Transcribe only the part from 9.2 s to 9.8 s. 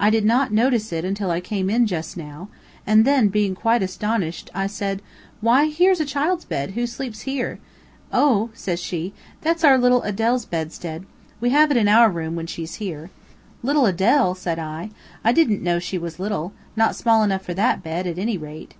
'that's our